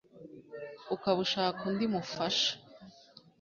ukaba 0.95 1.19
ushaka 1.25 1.59
undi 1.69 1.85
mufasha 1.93 2.51